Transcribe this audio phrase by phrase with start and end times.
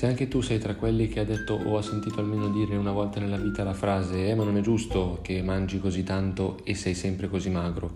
[0.00, 2.90] Se anche tu sei tra quelli che ha detto o ha sentito almeno dire una
[2.90, 6.74] volta nella vita la frase eh ma non è giusto che mangi così tanto e
[6.74, 7.90] sei sempre così magro,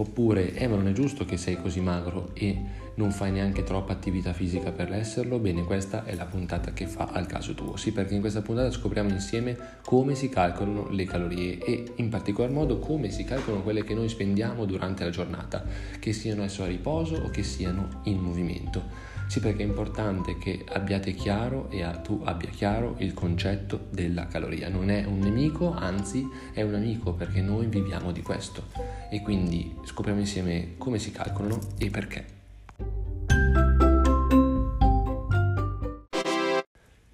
[0.00, 3.92] oppure eh ma non è giusto che sei così magro e non fai neanche troppa
[3.92, 7.76] attività fisica per esserlo, bene questa è la puntata che fa al caso tuo.
[7.76, 12.50] Sì, perché in questa puntata scopriamo insieme come si calcolano le calorie e in particolar
[12.50, 15.64] modo come si calcolano quelle che noi spendiamo durante la giornata,
[15.98, 19.08] che siano esso a riposo o che siano in movimento.
[19.30, 24.68] Sì, perché è importante che abbiate chiaro e tu abbia chiaro il concetto della caloria.
[24.68, 28.64] Non è un nemico, anzi è un amico perché noi viviamo di questo.
[29.08, 32.38] E quindi scopriamo insieme come si calcolano e perché.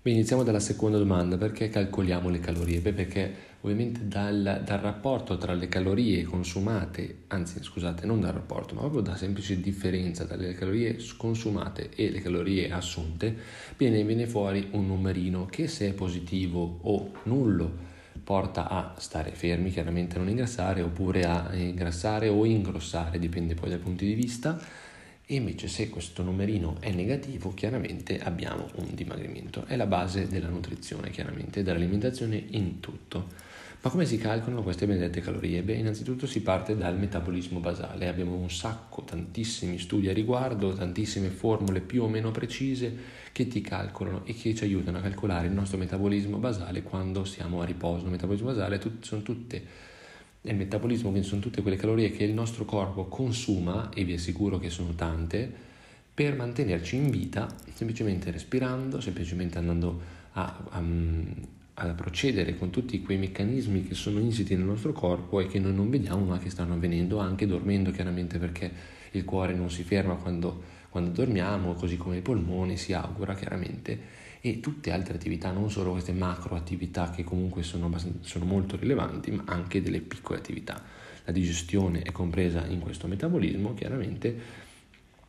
[0.03, 2.81] Bene, iniziamo dalla seconda domanda, perché calcoliamo le calorie?
[2.81, 8.75] Beh, perché ovviamente dal, dal, rapporto tra le calorie consumate, anzi scusate, non dal rapporto,
[8.75, 13.35] ma proprio da semplice differenza tra le calorie consumate e le calorie assunte,
[13.77, 17.95] viene, viene fuori un numerino che se è positivo o nullo
[18.27, 23.79] porta a stare fermi, chiaramente non ingrassare, oppure a ingrassare o ingrossare, dipende poi dai
[23.79, 24.59] punti di vista
[25.29, 29.65] e invece se questo numerino è negativo chiaramente abbiamo un dimagrimento.
[29.67, 33.55] È la base della nutrizione chiaramente, dell'alimentazione in tutto.
[33.83, 35.63] Ma come si calcolano queste benedette calorie?
[35.63, 41.29] Beh, innanzitutto si parte dal metabolismo basale, abbiamo un sacco, tantissimi studi a riguardo, tantissime
[41.29, 42.97] formule più o meno precise
[43.33, 47.61] che ti calcolano e che ci aiutano a calcolare il nostro metabolismo basale quando siamo
[47.61, 48.05] a riposo.
[48.05, 49.95] Il metabolismo basale sono tutte
[50.43, 54.59] il metabolismo, quindi sono tutte quelle calorie che il nostro corpo consuma, e vi assicuro
[54.59, 55.53] che sono tante,
[56.15, 60.01] per mantenerci in vita, semplicemente respirando, semplicemente andando
[60.33, 60.83] a, a,
[61.75, 65.75] a, procedere con tutti quei meccanismi che sono insiti nel nostro corpo e che noi
[65.75, 68.73] non vediamo ma che stanno avvenendo anche dormendo chiaramente perché
[69.11, 74.25] il cuore non si ferma quando, quando dormiamo, così come i polmoni si augura chiaramente
[74.41, 77.91] e tutte altre attività, non solo queste macro attività che comunque sono,
[78.21, 80.83] sono molto rilevanti, ma anche delle piccole attività.
[81.25, 84.65] La digestione è compresa in questo metabolismo, chiaramente,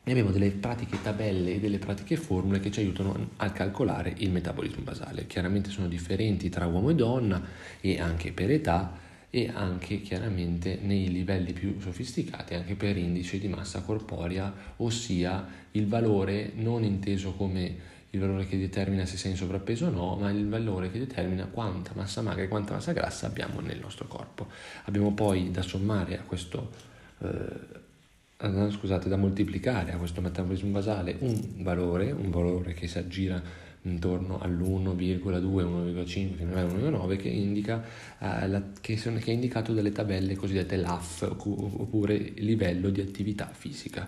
[0.03, 4.31] e abbiamo delle pratiche tabelle e delle pratiche formule che ci aiutano a calcolare il
[4.31, 5.27] metabolismo basale.
[5.27, 7.43] Chiaramente sono differenti tra uomo e donna
[7.81, 13.49] e anche per età e anche chiaramente nei livelli più sofisticati anche per indice di
[13.49, 19.37] massa corporea, ossia il valore non inteso come il valore che determina se sei in
[19.37, 23.27] sovrappeso o no, ma il valore che determina quanta massa magra e quanta massa grassa
[23.27, 24.47] abbiamo nel nostro corpo.
[24.85, 26.71] Abbiamo poi da sommare a questo,
[27.19, 33.41] eh, scusate, da moltiplicare a questo metabolismo basale un valore, un valore che si aggira
[33.81, 37.83] intorno all'1,2, 1,5 fino all'1,9 che, indica,
[38.19, 43.49] eh, la, che, sono, che è indicato dalle tabelle cosiddette LAF oppure livello di attività
[43.51, 44.05] fisica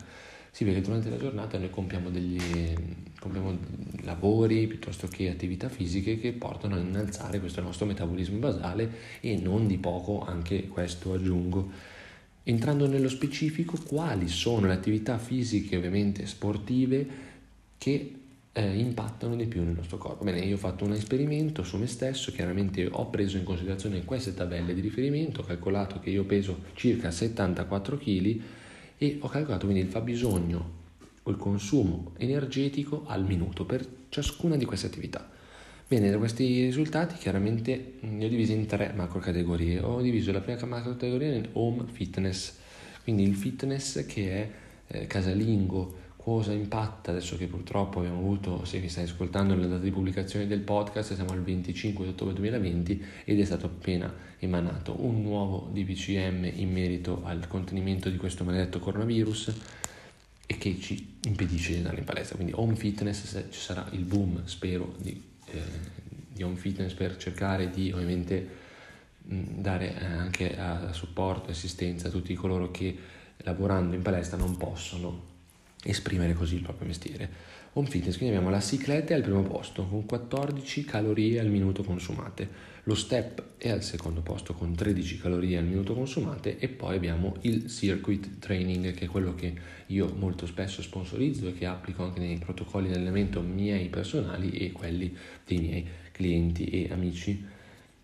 [0.51, 2.37] si vede che durante la giornata noi compiamo degli
[3.19, 3.57] compiamo
[4.09, 9.67] lavori piuttosto che attività fisiche che portano a innalzare questo nostro metabolismo basale e non
[9.67, 11.97] di poco anche questo aggiungo.
[12.43, 17.07] Entrando nello specifico, quali sono le attività fisiche, ovviamente sportive,
[17.77, 18.13] che
[18.51, 20.23] eh, impattano di più nel nostro corpo.
[20.23, 24.33] Bene, io ho fatto un esperimento su me stesso, chiaramente ho preso in considerazione queste
[24.33, 28.41] tabelle di riferimento, ho calcolato che io peso circa 74 kg
[28.97, 30.77] e ho calcolato quindi il fabbisogno
[31.29, 35.29] il consumo energetico al minuto per ciascuna di queste attività.
[35.87, 39.79] Bene, da questi risultati chiaramente li ho divisi in tre macro categorie.
[39.79, 42.57] Ho diviso la prima macro categoria in home fitness,
[43.03, 44.49] quindi il fitness che è
[44.87, 49.81] eh, casalingo, cosa impatta adesso che purtroppo abbiamo avuto, se mi stai ascoltando la data
[49.81, 55.23] di pubblicazione del podcast, siamo al 25 ottobre 2020 ed è stato appena emanato un
[55.23, 59.53] nuovo DPCM in merito al contenimento di questo maledetto coronavirus
[60.51, 62.35] e che ci impedisce di andare in palestra.
[62.35, 65.61] Quindi home fitness, ci sarà il boom, spero, di, eh,
[66.33, 68.57] di home fitness per cercare di ovviamente
[69.21, 72.97] dare eh, anche a supporto e assistenza a tutti coloro che
[73.37, 75.28] lavorando in palestra non possono
[75.83, 77.57] esprimere così il proprio mestiere.
[77.73, 82.49] Home fitness, quindi abbiamo la cicletta al primo posto con 14 calorie al minuto consumate,
[82.83, 87.35] lo step è al secondo posto con 13 calorie al minuto consumate e poi abbiamo
[87.41, 89.53] il circuit training che è quello che
[89.87, 94.71] io molto spesso sponsorizzo e che applico anche nei protocolli di allenamento miei personali e
[94.71, 95.15] quelli
[95.45, 97.45] dei miei clienti e amici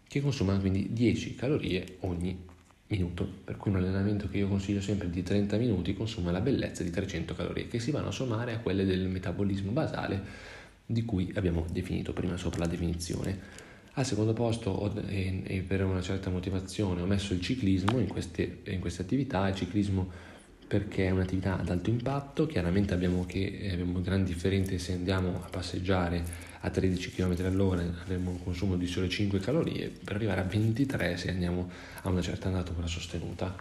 [0.08, 2.54] che consumano quindi 10 calorie ogni
[2.88, 6.84] minuto, per cui un allenamento che io consiglio sempre di 30 minuti consuma la bellezza
[6.84, 10.54] di 300 calorie che si vanno a sommare a quelle del metabolismo basale
[10.86, 13.64] di cui abbiamo definito prima sopra la definizione.
[13.98, 18.60] Al secondo posto e, e per una certa motivazione ho messo il ciclismo in queste,
[18.66, 20.34] in queste attività, il ciclismo
[20.68, 25.50] perché è un'attività ad alto impatto, chiaramente abbiamo, che, abbiamo grandi differenze se andiamo a
[25.50, 26.24] passeggiare
[26.66, 31.16] a 13 km all'ora avremo un consumo di sole 5 calorie, per arrivare a 23
[31.16, 31.70] se andiamo
[32.02, 33.56] a una certa andatura sostenuta.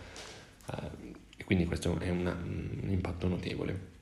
[0.66, 3.92] Uh, e quindi questo è una, un impatto notevole.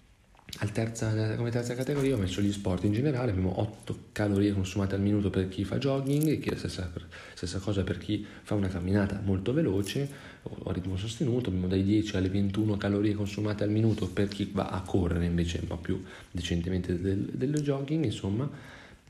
[0.72, 5.00] Terza, come terza categoria ho messo gli sport in generale, abbiamo 8 calorie consumate al
[5.00, 6.93] minuto per chi fa jogging, la stessa,
[7.34, 10.08] stessa cosa per chi fa una camminata molto veloce
[10.43, 14.50] o a ritmo sostenuto, abbiamo dai 10 alle 21 calorie consumate al minuto per chi
[14.52, 18.49] va a correre invece un po' più decentemente del, del jogging, insomma,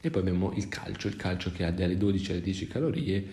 [0.05, 3.27] e poi abbiamo il calcio, il calcio che ha dalle 12 alle 10 calorie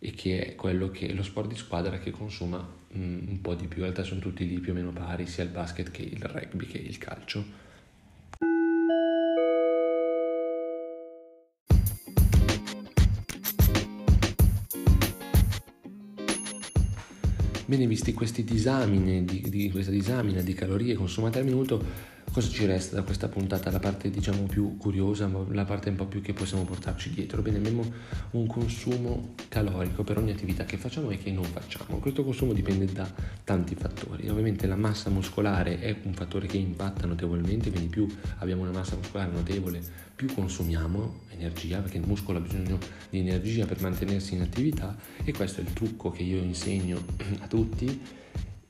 [0.00, 3.68] e che è quello che lo sport di squadra che consuma mm, un po' di
[3.68, 6.20] più, in realtà sono tutti lì più o meno pari, sia il basket che il
[6.20, 7.64] rugby che il calcio.
[17.66, 22.66] Bene, visti questi disamine, di, di, questa disamina di calorie consumate al minuto, Cosa ci
[22.66, 23.70] resta da questa puntata?
[23.70, 27.40] La parte diciamo più curiosa, la parte un po' più che possiamo portarci dietro.
[27.40, 27.90] Bene, abbiamo
[28.32, 31.96] un consumo calorico per ogni attività che facciamo e che non facciamo.
[31.96, 33.10] Questo consumo dipende da
[33.42, 34.28] tanti fattori.
[34.28, 38.06] Ovviamente la massa muscolare è un fattore che impatta notevolmente, quindi più
[38.40, 39.82] abbiamo una massa muscolare notevole,
[40.14, 42.78] più consumiamo energia, perché il muscolo ha bisogno
[43.08, 44.94] di energia per mantenersi in attività
[45.24, 47.02] e questo è il trucco che io insegno
[47.40, 48.24] a tutti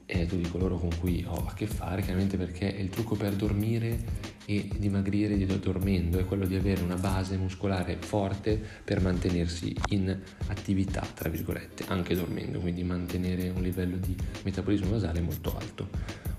[0.07, 3.35] e a tutti coloro con cui ho a che fare, chiaramente perché il trucco per
[3.35, 10.17] dormire e dimagrire dormendo è quello di avere una base muscolare forte per mantenersi in
[10.47, 15.89] attività, tra virgolette, anche dormendo, quindi mantenere un livello di metabolismo basale molto alto.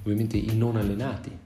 [0.03, 1.37] Ovviamente i non allenati,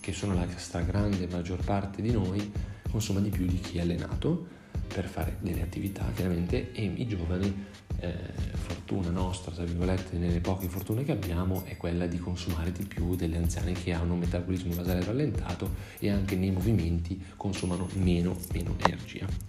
[0.00, 2.50] che sono la stragrande maggior parte di noi,
[2.90, 4.56] consuma di più di chi è allenato
[4.98, 7.66] per fare delle attività chiaramente e i giovani
[8.00, 8.12] eh,
[8.50, 13.14] fortuna nostra, tra virgolette, nelle poche fortune che abbiamo è quella di consumare di più
[13.14, 18.74] delle anziane che hanno un metabolismo basale rallentato e anche nei movimenti consumano meno, meno
[18.78, 19.47] energia.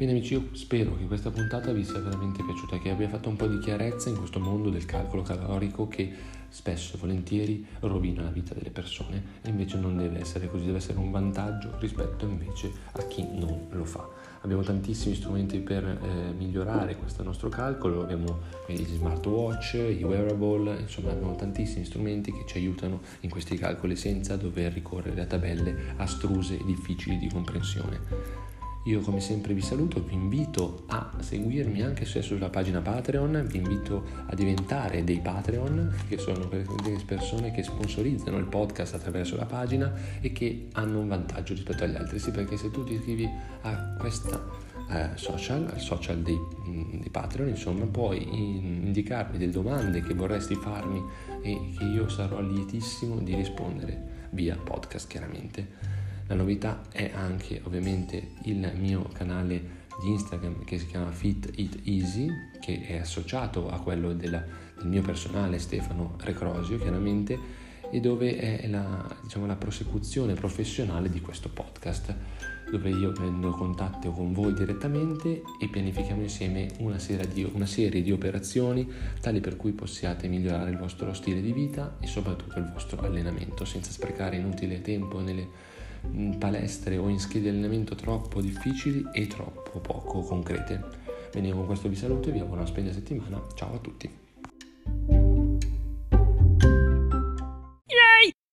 [0.00, 3.36] Bene amici, io spero che questa puntata vi sia veramente piaciuta, che abbia fatto un
[3.36, 6.10] po' di chiarezza in questo mondo del calcolo calorico che
[6.48, 10.78] spesso e volentieri rovina la vita delle persone e invece non deve essere così, deve
[10.78, 14.08] essere un vantaggio rispetto invece a chi non lo fa.
[14.40, 18.38] Abbiamo tantissimi strumenti per eh, migliorare questo nostro calcolo, abbiamo
[18.68, 24.36] gli smartwatch, i wearable, insomma abbiamo tantissimi strumenti che ci aiutano in questi calcoli senza
[24.36, 28.49] dover ricorrere a tabelle astruse e difficili di comprensione.
[28.84, 33.58] Io come sempre vi saluto, vi invito a seguirmi anche se sulla pagina Patreon, vi
[33.58, 39.44] invito a diventare dei Patreon, che sono delle persone che sponsorizzano il podcast attraverso la
[39.44, 39.92] pagina
[40.22, 42.18] e che hanno un vantaggio rispetto agli altri.
[42.18, 43.28] Sì, perché se tu ti iscrivi
[43.60, 44.42] a questa
[44.88, 50.54] eh, social, al social dei, mm, dei Patreon, insomma, puoi indicarmi delle domande che vorresti
[50.54, 51.02] farmi
[51.42, 55.99] e che io sarò lietissimo di rispondere via podcast chiaramente.
[56.30, 61.80] La novità è anche ovviamente il mio canale di Instagram che si chiama Fit It
[61.82, 62.28] Easy,
[62.60, 64.40] che è associato a quello della,
[64.76, 67.36] del mio personale Stefano Recrosio, chiaramente,
[67.90, 72.14] e dove è la, diciamo, la prosecuzione professionale di questo podcast,
[72.70, 78.12] dove io prendo contatto con voi direttamente e pianifichiamo insieme una di, una serie di
[78.12, 78.88] operazioni
[79.20, 83.64] tali per cui possiate migliorare il vostro stile di vita e soprattutto il vostro allenamento
[83.64, 85.78] senza sprecare inutile tempo nelle
[86.12, 90.82] in palestre o in schede di allenamento troppo difficili e troppo poco concrete.
[91.32, 93.40] Bene, con questo vi saluto e vi auguro una splendida settimana.
[93.54, 94.19] Ciao a tutti!